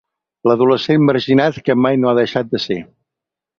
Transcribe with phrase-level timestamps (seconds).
[0.51, 2.83] L'adolescent marginat que mai no ha deixat de ser.